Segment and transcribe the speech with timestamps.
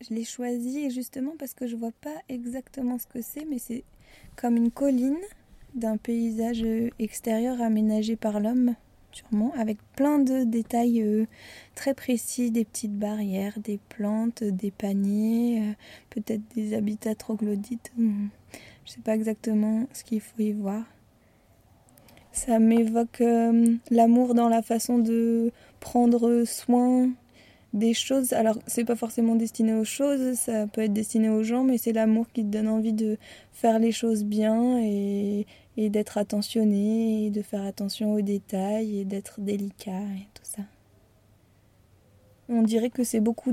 [0.00, 3.82] Je l'ai choisi justement parce que je vois pas exactement ce que c'est, mais c'est
[4.36, 5.18] comme une colline
[5.74, 6.64] d'un paysage
[6.98, 8.74] extérieur aménagé par l'homme,
[9.12, 11.26] sûrement, avec plein de détails euh,
[11.74, 15.72] très précis, des petites barrières, des plantes, des paniers, euh,
[16.10, 17.92] peut-être des habitats troglodytes.
[17.96, 18.28] Hmm.
[18.84, 20.84] Je sais pas exactement ce qu'il faut y voir.
[22.32, 27.10] Ça m'évoque euh, l'amour dans la façon de prendre soin
[27.72, 28.32] des choses.
[28.32, 31.92] Alors, c'est pas forcément destiné aux choses, ça peut être destiné aux gens, mais c'est
[31.92, 33.18] l'amour qui te donne envie de
[33.52, 39.04] faire les choses bien et, et d'être attentionné, et de faire attention aux détails et
[39.04, 40.62] d'être délicat et tout ça.
[42.50, 43.52] On dirait que c'est beaucoup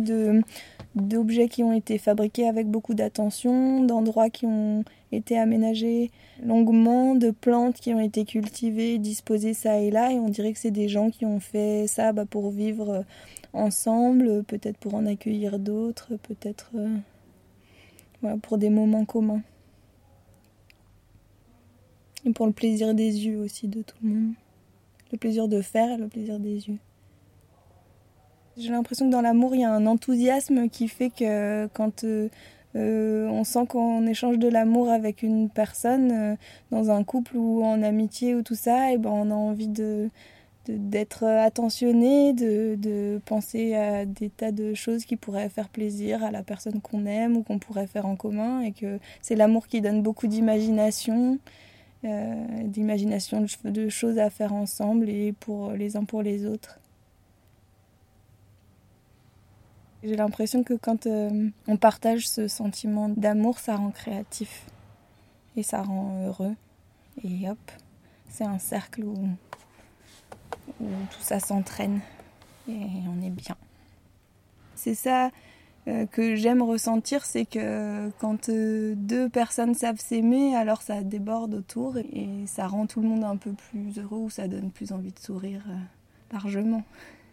[0.96, 6.12] d'objets qui ont été fabriqués avec beaucoup d'attention, d'endroits qui ont été aménagés
[6.44, 10.60] longuement, de plantes qui ont été cultivées, disposées ça et là, et on dirait que
[10.60, 13.04] c'est des gens qui ont fait ça bah, pour vivre
[13.52, 19.42] ensemble, peut-être pour en accueillir d'autres, peut-être euh, pour des moments communs.
[22.26, 24.34] Et pour le plaisir des yeux aussi de tout le monde.
[25.12, 26.80] Le plaisir de faire et le plaisir des yeux.
[28.58, 32.30] J'ai l'impression que dans l'amour, il y a un enthousiasme qui fait que quand euh,
[32.76, 36.38] euh, on sent qu'on échange de l'amour avec une personne,
[36.72, 40.10] dans un couple ou en amitié ou tout ça, et ben on a envie de,
[40.68, 46.32] d'être attentionné, de, de, penser à des tas de choses qui pourraient faire plaisir à
[46.32, 49.82] la personne qu'on aime ou qu'on pourrait faire en commun, et que c'est l'amour qui
[49.82, 51.40] donne beaucoup d'imagination,
[52.06, 56.80] euh, d'imagination de choses à faire ensemble et pour les uns pour les autres.
[60.06, 64.68] J'ai l'impression que quand euh, on partage ce sentiment d'amour, ça rend créatif
[65.58, 66.54] et ça rend heureux.
[67.24, 67.58] Et hop,
[68.30, 69.16] c'est un cercle où
[70.80, 72.02] tout ça s'entraîne
[72.70, 72.78] et
[73.10, 73.56] on est bien.
[74.76, 75.32] C'est ça
[75.88, 81.56] euh, que j'aime ressentir, c'est que quand euh, deux personnes savent s'aimer, alors ça déborde
[81.56, 84.92] autour et ça rend tout le monde un peu plus heureux ou ça donne plus
[84.92, 85.66] envie de sourire
[86.32, 86.84] largement.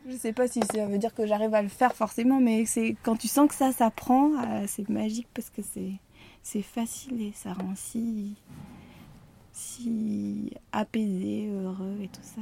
[0.09, 2.97] Je sais pas si ça veut dire que j'arrive à le faire forcément, mais c'est
[3.03, 4.33] quand tu sens que ça s'apprend,
[4.67, 5.93] c'est magique parce que c'est
[6.43, 8.35] c'est facile et ça rend si
[9.53, 12.41] si apaisé, heureux et tout ça.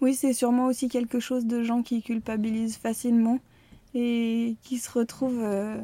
[0.00, 3.38] Oui, c'est sûrement aussi quelque chose de gens qui culpabilisent facilement
[3.94, 5.80] et qui se retrouvent euh,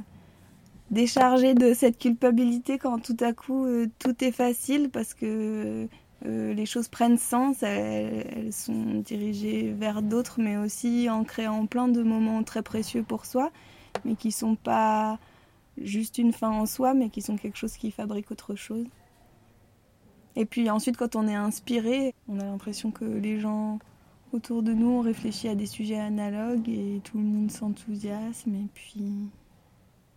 [0.91, 5.89] déchargés de cette culpabilité quand tout à coup euh, tout est facile parce que
[6.27, 11.89] euh, les choses prennent sens, elles, sont dirigées vers d'autres, mais aussi en créant plein
[11.89, 13.51] de moments très précieux pour soi,
[14.05, 15.19] mais qui sont pas
[15.79, 18.87] juste une fin en soi, mais qui sont quelque chose qui fabrique autre chose.
[20.37, 23.79] Et puis ensuite, quand on est inspiré, on a l'impression que les gens
[24.33, 28.69] autour de nous, on réfléchit à des sujets analogues et tout le monde s'enthousiasme et
[28.75, 29.29] puis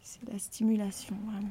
[0.02, 1.50] c'est la stimulation vraiment.